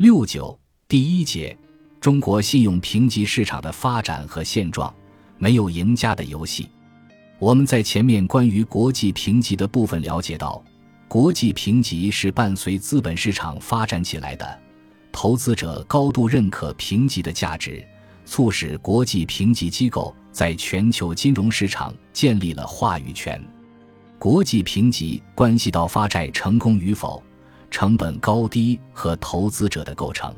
[0.00, 0.58] 六九
[0.88, 1.54] 第一节，
[2.00, 4.90] 中国信用评级市场的发展和现状，
[5.36, 6.70] 没有赢家的游戏。
[7.38, 10.64] 我们在前面关于国际评级的部分了解到，
[11.06, 14.58] 国际评级是伴随资本市场发展起来的，
[15.12, 17.86] 投资者高度认可评级的价值，
[18.24, 23.38] 促使国际评级机构在全球金融市场建立了话语权。
[24.18, 27.22] 国际评级关系到发债成功与否、
[27.70, 30.34] 成本高低和投资者的构成。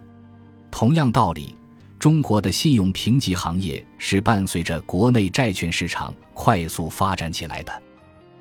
[0.71, 1.57] 同样道理。
[2.03, 7.73] 中国的信用评级行业是伴随着国内债券市场快速发展起来的。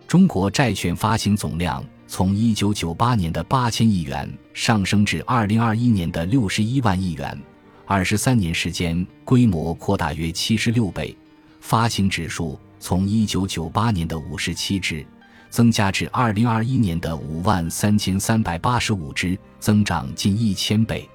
[0.07, 7.39] 中国债券发行总量从1998年的八千亿元上升至2021年的61万亿元，
[7.85, 11.15] 二十三年时间规模扩大约七十六倍。
[11.59, 15.05] 发行指数从1998年的五十七只
[15.51, 21.07] 增加至2021年的五万三千三百八十五只，增长近一千倍。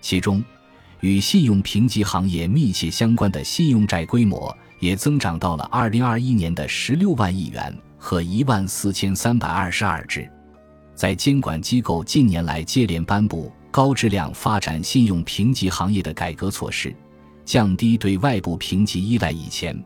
[0.00, 0.42] 其中，
[1.00, 10.30] 与信用评级行业密切相关的信用债规模也增长到了2021年的16万亿元和1万4322只。
[10.94, 16.96] 在监管机构近年来接连颁布高质量发展信用评级行业的改革措施，
[17.44, 19.78] 降低对外部评级依赖以前，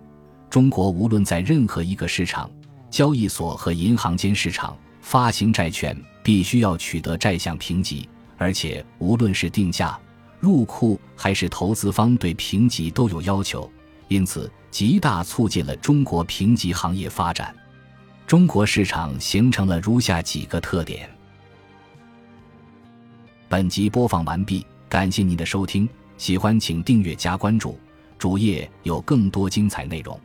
[0.48, 2.48] 中国无论在任何一个市场，
[2.91, 9.98] 交易所和银行间市场发行债券，必须要取得债项评级，而且无论是定价。
[10.41, 13.70] 入库还是投资方对评级都有要求，
[14.08, 17.55] 因此极大促进了中国评级行业发展。
[18.27, 21.10] 中国市场形成了如下几个特点。
[23.50, 27.78] 本集播放完毕，感谢您的收听，喜欢请订阅加关注，
[28.19, 30.19] 主页有更多精彩内容。